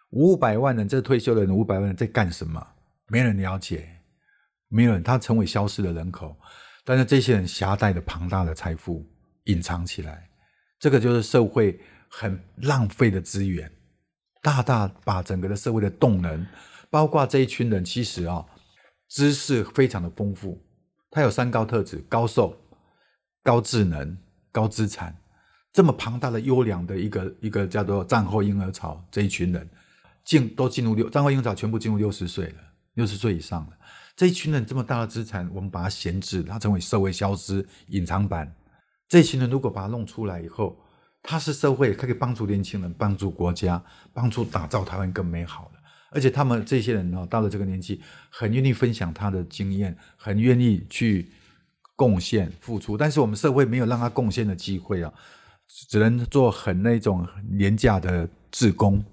[0.10, 2.66] 五百万人，这退休的人五百万人在干什么？
[3.08, 3.88] 没人了解，
[4.68, 6.36] 没有人，他成为消失的人口。
[6.84, 9.06] 但是这些人携带的庞大的财富
[9.46, 10.30] 隐藏起来，
[10.78, 13.72] 这个就是社会很浪费的资源，
[14.42, 16.46] 大大把整个的社会的动能，
[16.90, 18.46] 包括这一群人，其实啊，
[19.08, 20.62] 知识非常的丰富，
[21.10, 22.58] 他有三高特质：高寿、
[23.42, 24.18] 高智能。
[24.58, 25.16] 高资产，
[25.72, 29.70] 这么庞大的优良的一个一个叫做战后婴儿潮这一群人，
[30.26, 32.56] 进都进入六战后婴儿潮全部进入六十岁了，
[32.96, 33.78] 六十岁以上了。
[34.16, 38.52] 这一群人这么大的资产，我们把它闲置，它成为社会消失隐藏版。
[39.08, 40.76] 这一群人如果把它弄出来以后，
[41.22, 43.80] 他是社会可以帮助年轻人，帮助国家，
[44.12, 45.80] 帮助打造台湾更美好的。
[46.10, 51.30] 而且他们这些人呢，到了这个年纪，很愿意分享他的经验，很愿意去。
[51.98, 55.12] 贡献付出，但是我们社会没有让他贡献的机会啊，
[55.90, 59.04] 只能做很那种廉价的志工，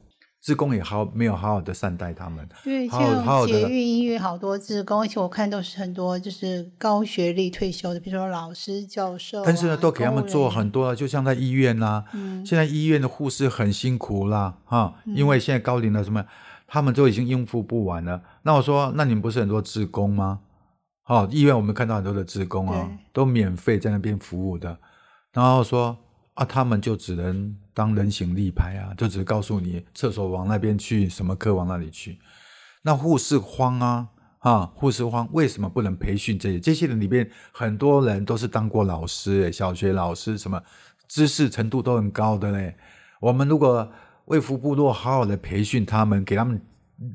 [0.43, 2.47] 志工也好没有好好的善待他们。
[2.63, 9.43] 对，像捷运音乐好多志工，而且我看都是很多就是高学历退休的，比如说老师、教授。
[9.43, 12.05] 但是呢，都给他们做很多，就像在医院呐，
[12.45, 16.23] 现在医院的护士很辛苦啦，哈，因为现在高龄了什么，
[16.67, 18.21] 他们都已经应付不完了。
[18.43, 20.41] 那我说，那你们不是很多志工吗？
[21.07, 24.75] 好，医院我们看到很多的职工啊，都免费在那边服务的。
[25.35, 25.95] 然后说
[26.33, 32.19] 啊，他们就只能当人形立牌啊，就只告诉你厕所往那边去，什么科往那里去。
[32.81, 36.59] 那护士慌啊，啊，护士慌，为什么不能培训这些？
[36.59, 40.59] 这些人里边很多人都是当过老师，小学老师，什么
[41.07, 42.75] 知识程度都很高的嘞。
[43.21, 43.87] 我们如果
[44.25, 46.59] 为福部落好好的培训他们，给他们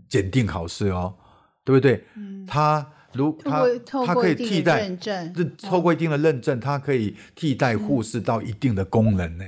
[0.07, 1.15] 检定考试哦，
[1.63, 2.05] 对不对？
[2.15, 2.87] 嗯，他。
[3.13, 3.65] 如他
[4.05, 9.45] 他可以替代，这透过一定的认证，他可以替代护士到一定的功能呢，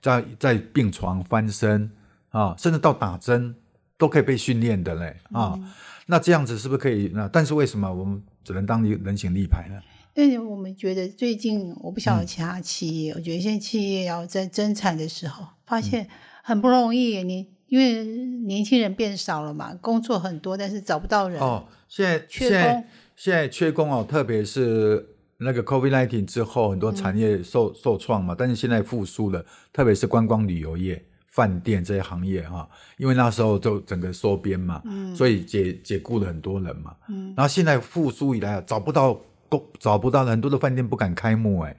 [0.00, 1.90] 在在病床翻身
[2.30, 2.40] 啊。
[2.40, 3.54] 啊，甚至到打针
[3.96, 5.58] 都可以被训练的嘞啊。
[6.06, 7.10] 那这样子是不是可以？
[7.14, 9.80] 那但是为什么我们只能当人形立牌呢？
[10.14, 16.08] 但是我们觉得最近我不晓得其他企业，我觉得现在企业要在增产的时候，发现
[16.42, 17.22] 很不容易。
[17.22, 18.04] 你因为
[18.46, 21.40] 年轻人变少了嘛，工作很多，但是找不到人。
[21.40, 25.06] 哦，现在缺现在工现在缺工哦，特别是
[25.38, 41.76] 那个 COVID nineteen 之后，很多产业受、受创嘛，但是现在复苏了，特别是观光旅游业、饭店这些行业哈、因为那时候就整个收编嘛，嗯所以解解雇了很多人嘛，嗯然后现在复苏以来啊，找不到工，找不到很多的饭店不敢开幕哎，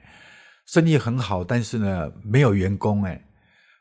[0.66, 3.22] 生意很好，但是呢没有员工哎，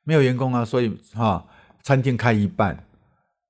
[0.03, 1.45] 没有员工啊，所以哈、
[1.83, 2.85] 餐厅开一半，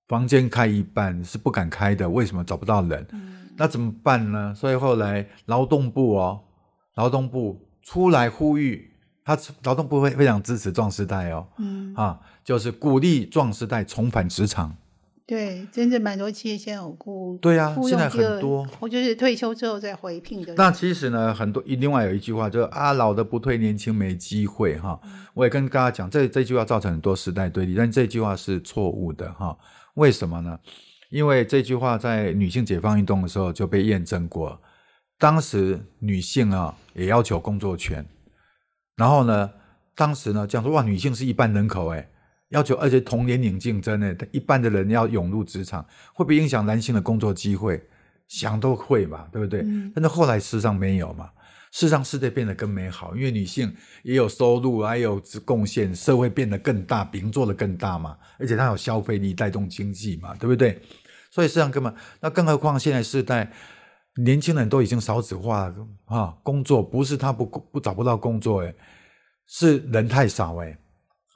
[0.07, 3.07] 房间开一半是不敢开的，为什么找不到人？
[3.57, 4.53] 那怎么办呢？
[4.55, 6.41] 所以后来劳动部哦，
[6.95, 8.89] 劳动部出来呼吁，
[9.25, 14.75] 他劳动部会非常支持壮士代哦，嗯，啊，就是鼓励壮士代重返职场。
[15.29, 20.55] 对，真正蛮多企业现在有雇对啊雇现在很多，我就是退休之后再回聘的。
[20.55, 24.99] 那其实呢，很多另外有一句话，就是啊，老的不退，年轻没机会哈。
[25.35, 29.55] 我也跟大家讲，这这句话造成很多时代对立，但这句话是错误的哈。
[29.93, 30.57] 为什么呢？
[31.11, 34.59] 因为这句话在女性解放运动的时候就被验证过，
[35.19, 38.03] 当时女性啊也要求工作权，
[38.95, 39.51] 然后呢，
[39.95, 42.09] 当时呢讲说哇，女性是一半人口哎，
[42.49, 47.81] 要求而且同年龄竞争呢，一半的人要涌入职场，会不会影响男性的工作机会？
[48.27, 49.65] 想都会嘛，对不对？
[49.95, 51.31] 但是后来事实上没有嘛，
[51.71, 60.79] 事实上世界变得更美好，因为女性也有收入，还有贡献，社会变得更大，饼做得更大嘛，而且它有消费力带动经济嘛，对不对？
[61.31, 63.51] 所以事实上根本，那更何况现在世代
[64.23, 68.75] 年轻人都已经少子化了啊，工作不是他不不找不到工作，诶，
[69.47, 70.77] 是人太少，诶，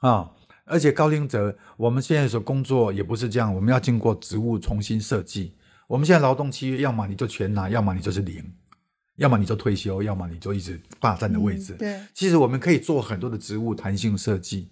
[0.00, 0.30] 啊。
[0.64, 5.54] 而且高龄者，我们现在所工作也不是这样，我们要经过职务重新设计。
[5.86, 8.42] 我们现在劳动契约，要么你就全拿，要么你就是零，
[9.16, 11.74] 要么你就退休，要么你就一直霸占的位置。
[11.74, 14.70] 嗯对，其实我们可以做很多的职务弹性设计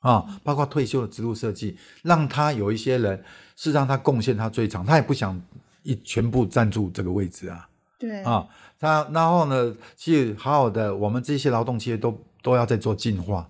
[0.00, 3.22] 啊，包括退休的职务设计，让他有一些人
[3.54, 5.40] 是让他贡献他最长，他也不想
[5.82, 7.68] 一全部占住这个位置啊
[7.98, 8.46] 对，啊。
[8.78, 13.48] 他然后呢，其实好好的，我们这些劳动企业都都要在做进化，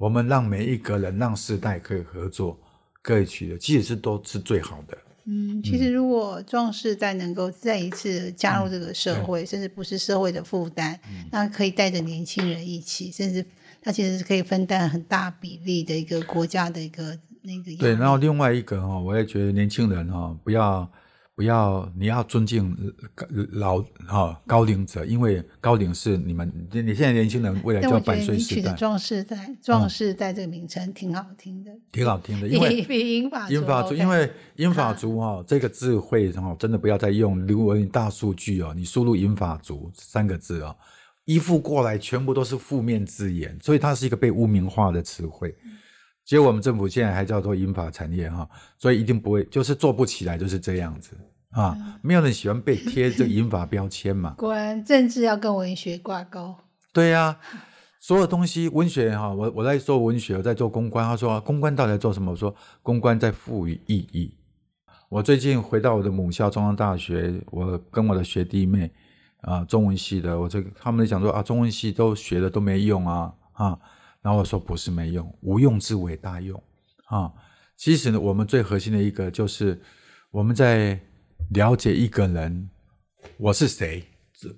[0.00, 2.58] 我们让每一个人让世代可以合作，
[3.02, 4.96] 可以取得，其实是都是最好的。
[5.26, 10.98] 嗯，其实如果壮士再能够再一次加入这个社嗯会，甚至不是社会的负担，
[11.30, 13.44] 那可以带着年轻人一起，甚至
[13.82, 17.76] 他其实是可以分担很大比例的一个国家的一个那个。
[17.78, 20.90] 对，然后另外一个哈、哦，我也觉得年轻人哈、哦，不要
[21.40, 22.76] 不要，你要尊敬
[23.16, 37.40] 呃老哈、高龄者，因为高龄是你们你你现在年轻人未来就要百岁时代，“壮士在”“壮士在”这个名称挺好听的，挺好听的， 因为英法英法族因为英法族哈、这个智慧哈、真的不要再用。
[37.46, 40.76] 如果你大数据哦，你输入英法族三个字哦，
[41.24, 45.56] 依附过来全部都是负面字眼，所以它是一个被污名化的词汇。
[46.24, 51.16] 结果我们政府现在还叫做英法产业哈、所以一定不会，就是做不起来，就是这样子
[51.50, 51.76] 啊。
[52.02, 54.34] 没有人喜欢被贴这个英法标签嘛。
[54.38, 56.54] 果然政治要跟文学挂钩。
[56.92, 57.36] 对呀、
[58.00, 61.04] 所有东西文学哈，我我在做文学，我在做公关。
[61.04, 62.30] 他说公关到底在做什么？
[62.30, 64.36] 我说公关在赋予意义。
[65.08, 68.88] 我最近回到我的母校中央大学，我跟我的学弟妹
[69.40, 73.78] 啊、中文系的，我这个他们讲说啊，中文系都学了都没用啊啊，
[74.22, 76.62] 然后我说不是没用，无用之为大用
[77.06, 77.32] 啊。
[77.76, 79.80] 其实呢，我们最核心的一个就是
[80.30, 81.00] 我们在
[81.50, 82.68] 了解一个人
[83.38, 84.04] 我是谁。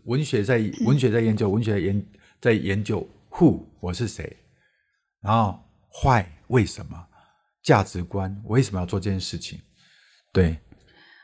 [0.05, 2.07] 文学在文学在研究，文学在研
[2.41, 4.37] 在研究 who 我是谁，
[5.21, 5.59] 然后
[6.05, 7.05] why 为什么，
[7.65, 9.59] 价值观我为什么要做这件事情？
[10.33, 10.57] 对，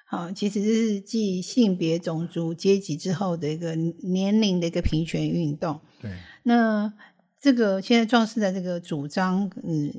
[0.06, 5.80] 好，其实这是继性别、种族、阶级之后的一个年龄的一个平权运动。
[6.00, 6.10] 对，
[6.42, 6.92] 那
[7.40, 9.92] 这个现在壮士的这个主张，嗯，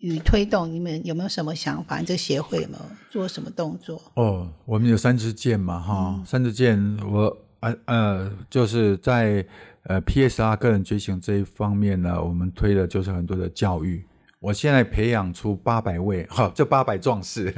[0.00, 2.00] 与推动，你们有没有什么想法？
[2.00, 4.00] 这个协会有没有做什么动作？
[4.14, 6.78] 哦，我们有三支箭嘛，哈、三支箭，
[7.10, 9.44] 我呃呃，就是在
[9.82, 14.04] 呃 PSR 个人觉醒这一方面呢，我们推的就是很多的教育。
[14.40, 17.52] 我现在培养出八百位，哈，这八百壮士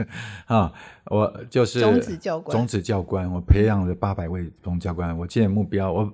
[0.46, 0.72] 啊，
[1.04, 5.16] 我就是种子教官种子教官，我培养了八百位种子教官。
[5.16, 6.12] 我现在目标，我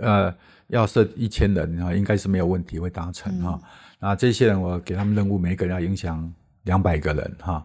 [0.00, 0.34] 呃
[0.70, 3.60] 要设一千人哈，应该是没有问题会达成哈。
[3.98, 7.64] 那这些人我给他们任务，每个人要影响两百个人哈。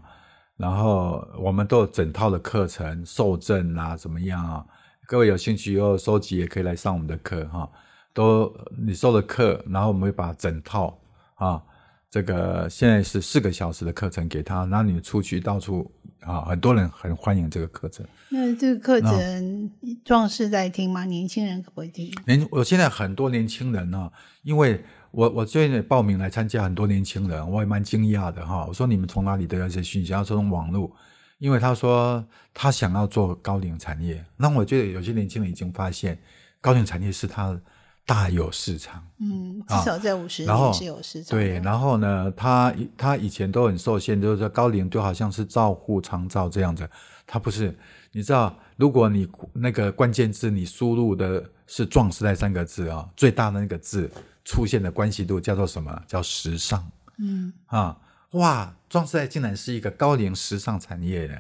[0.57, 4.65] 然后我们都有整套的课程受证啊，怎么样啊？
[5.07, 7.69] 各位有兴趣以后收集也可以来上我们的课哈。
[8.13, 10.97] 都你收了课，然后我们会把整套
[11.35, 11.61] 啊
[12.09, 15.91] 这个现在是四个小时的课程给他，然后你出去到处
[16.25, 18.05] 啊，很多人很欢迎这个课程。
[18.29, 19.71] 那这个课程
[20.03, 21.05] 壮士在听吗？
[21.05, 22.11] 年轻人可不可以听？
[22.25, 24.11] 年我现在很多年轻人呢、
[24.41, 28.65] 因为我我最近也报名来参加，很多年轻人，我也蛮惊讶的哈。
[28.67, 30.11] 我说你们从哪里得到这些讯息？
[30.11, 30.91] 他说从网络，
[31.37, 36.17] 因为他说他想要做高龄产业，那我觉得有些年轻人已经发现
[36.59, 37.59] 高龄产业是他
[38.05, 39.05] 大有市场。
[39.19, 41.43] 嗯，至啊少在五十年是有市场的。
[41.43, 46.87] 对，然后呢，他他以前都很受限，就是说高龄就好像是照护长照这样子，
[47.25, 47.75] 他不是。
[48.11, 54.09] 你知道，如果你那个关键字你输入的是“壮时代”三个字啊，最大的那个字
[54.45, 56.01] 出现的关系度叫做什么？
[56.07, 57.97] 叫时尚嗯啊！
[58.31, 61.35] 哇，壮时代竟然是一个高龄时尚产业呢。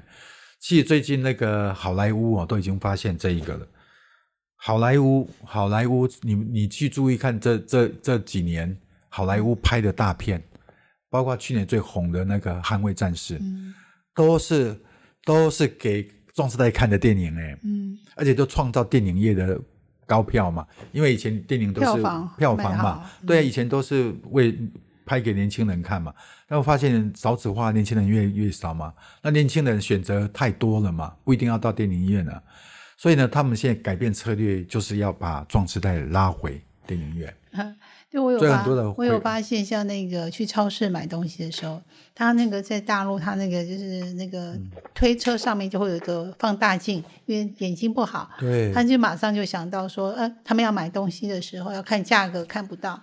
[0.59, 3.65] 其实最近那个好莱坞哦，都已经发现这一个了。
[4.67, 8.75] 好莱坞，好莱坞，你你去注意看这这这几年
[9.09, 10.41] 好莱坞拍的大片，
[11.07, 13.75] 包括去年最红的那个《捍卫战士》，嗯。
[14.15, 14.75] 都是
[15.23, 17.95] 都是给壮士代看的电影哎，嗯。
[18.15, 19.61] 而且都创造电影业的
[20.07, 24.57] 高票嘛，因为以前电影都是票房票房嘛对啊，以前都是为
[25.05, 26.11] 拍给年轻人看嘛，
[26.47, 28.91] 但我发现少子化，年轻人越来越少嘛，
[29.21, 32.41] 那年轻人选择太多了嘛，不一定要到电影院啊，
[32.97, 37.33] 所以呢，他们现在改变策略，就是要把壮士带拉回电影院。
[38.11, 41.81] 对我有很多的我有发现，像那个去超市买东西的时候，
[42.13, 53.01] 他那个在大陆，他那个就是那个嗯推车上面就会有一个放大镜，因为眼睛不好，对他就马上就想到说，呃，他们要买东西的时候要看价格，看不到，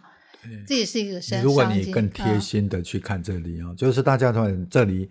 [0.66, 5.11] 这也是一个商如果你更贴嗯心的去看这里哦，就是大家都很这里，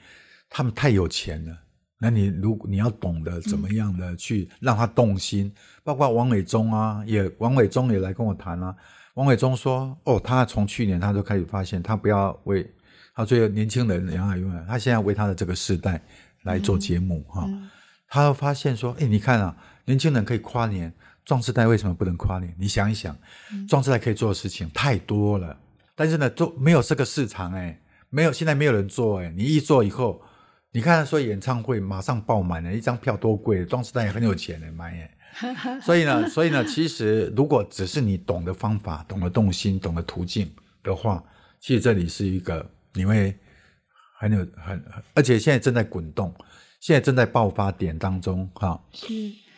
[0.50, 1.56] 他们太有钱了。
[2.04, 8.76] 那你如果你要懂得怎么样的去让他动心，包括王伟忠啊，也王伟忠也来跟我谈啊。
[9.14, 12.68] 王伟忠说：“哦，他从去年他就开始发现，他不要为
[13.14, 16.02] 他最年轻人杨海永远，他现在为他的这个世代
[16.42, 17.48] 来做节目哈、
[18.08, 20.92] 他发现说：，哎，你看啊，年轻人可以跨年，
[21.24, 22.52] 壮士代为什么不能跨年？
[22.58, 23.16] 你想一想，
[23.68, 25.56] 壮士代可以做的事情太多了，
[25.94, 27.80] 但是呢，都没有这个市场哎，
[28.10, 30.20] 没有现在没有人做哎，你一做以后，
[30.74, 35.12] 你看说演唱会马上爆满了，一张票多贵，庄士丹也很有钱的买耶。
[35.82, 40.50] 所以呢，所以呢，其实如果只是你懂得方法、懂得动心、懂得途径
[40.84, 41.24] 的话，
[41.60, 43.38] 其实这里是一个你会
[44.18, 46.34] 很有很，很而且现在正在滚动，
[46.80, 48.82] 现在正在爆发点当中哈。
[48.94, 49.08] 是。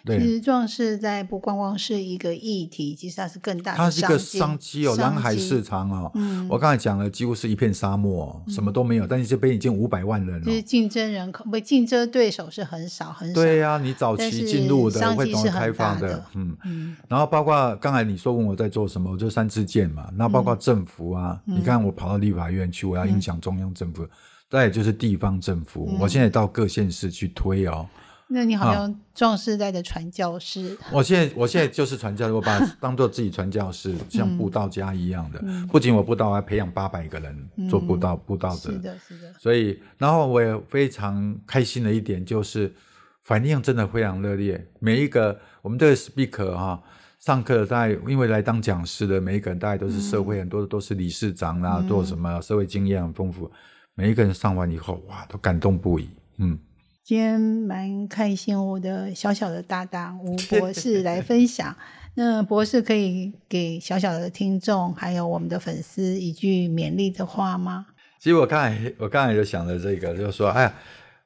[0.06, 6.12] 对其实壮士在不光光是一个议题，其实它是更大的它是一个商机哦，蓝海市场哦。
[6.16, 10.46] 嗯我刚才讲了，几乎是一片沙漠哦，什么都没有，但是这边已经五百万人了。
[10.46, 13.34] 就是竞争人口不竞争对手是很少很少。
[13.34, 16.58] 对呀、你早期进入的商会懂得机是很开放大的嗯。
[16.66, 20.10] 嗯然后包括刚才你说问我在做什么，我就三支箭嘛。
[20.18, 24.06] 那包嗯括政府啊，你看我跑到立法院去，我要影响中央政府，
[24.50, 25.88] 再也就是地方政府。
[25.92, 27.88] 嗯我现在到各县市去推哦。
[28.30, 35.40] 那你好啊像壮士代的传教士，我现在我现在就是传教，我把它当做自己传教士，像布道家一样的。
[35.44, 38.72] 嗯不仅我布道，我还培养八百个人做布道布道者。
[38.72, 42.74] 是的，是的，所以，然后我也非常开心的一点就是，
[43.22, 44.68] 反应真的非常热烈。
[44.80, 46.82] 每一个我们这个 speaker 哈、
[47.20, 53.52] 上课大概因为来当讲师的每一个人，大概都是社会、很多的都是理事长啦、做什么社会经验很丰富。
[53.96, 56.10] 每一个人上完以后，哇，都感动不已。
[56.38, 56.58] 嗯，
[57.04, 61.76] 今天蛮开心，我的小小的搭档吴 博士来分享。
[62.16, 67.88] 那博士可以给小小的听众还有我们的粉丝一句勉励的话吗？
[68.20, 70.74] 其实我刚才我刚才就想了这个，就是说，哎呀，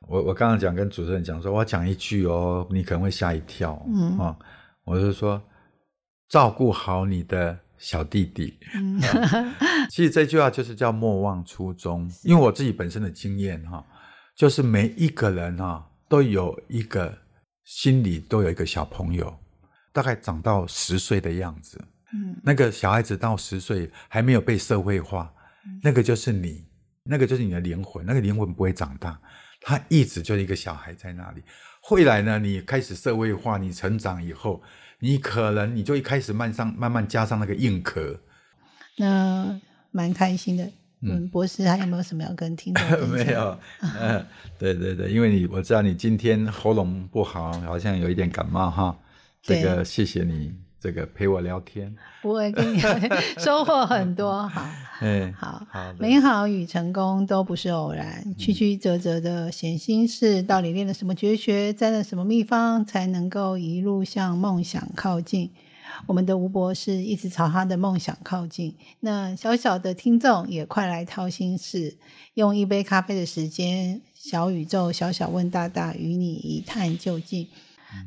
[0.07, 4.35] 我我刚刚讲跟主持人讲说，我讲一句哦，你可能会吓一跳，嗯啊、
[4.83, 5.39] 我就说，
[6.27, 8.57] 照顾好你的小弟弟。
[8.73, 8.99] 嗯
[9.91, 13.85] 其实这句话就是叫莫忘初衷，因为我自己本身的经验哈，
[14.37, 17.17] 就是每一个人哈都有一个
[17.63, 19.35] 心里都有一个小朋友，
[19.91, 21.83] 大概长到十岁的样子，
[22.13, 25.33] 嗯那个小孩子到十岁还没有被社会化，
[25.81, 26.63] 那个就是你，
[27.03, 29.19] 那个就是你的灵魂，那个灵魂不会长大，
[29.59, 31.41] 他一直就是一个小孩在那里。
[31.81, 34.61] 后来呢，你开始社会化，你成长以后，
[34.99, 38.19] 你可能你就一开始慢上慢慢加上那个硬壳，
[38.97, 39.59] 那
[39.89, 40.71] 蛮开心的。
[41.01, 42.83] 嗯，博士还有没有什么要跟听众？
[43.09, 43.59] 没有，
[43.99, 44.25] 嗯，
[44.57, 48.97] 对对对，因为你我知道你今天喉咙不好，好像有一点感冒哈。
[49.43, 51.95] 这对个谢谢你，这个陪我聊天。
[52.21, 52.79] 不会跟你
[53.37, 54.47] 收获很多。
[54.49, 54.65] 好，
[55.01, 65.51] 嗯，好，好，美好与成功都不是偶然，曲曲折折的显心事，到底练了什么绝学，栽了什么秘方，才能够一路向梦想靠近？
[66.05, 68.75] 我们的吴博士一直朝他的梦想靠近。
[68.99, 71.97] 那小小的听众也快来掏心事，
[72.35, 77.47] 用一杯咖啡的时间，小宇宙小小问大大，与你一探究竟。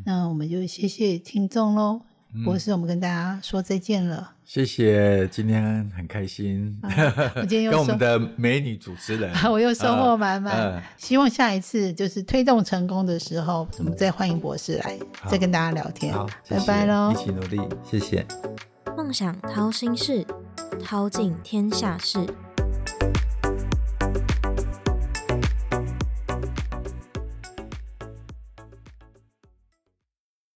[0.05, 2.10] 那我们就谢谢听众喽。
[2.45, 4.33] 博士，我们跟大家说再见了。
[4.45, 10.57] 谢谢，今天很开心，我今天又 跟我们的美女主持人， 我又收获满满。
[10.57, 16.27] 嗯希望下一次就是推动成功的时候，我们再欢迎博士来，再跟大家聊天好，。
[16.45, 17.17] 谢拜谢拜喽一。
[17.17, 18.27] 起努力，谢谢。
[18.97, 20.27] 梦想掏心事，
[20.85, 22.27] 掏尽天下事。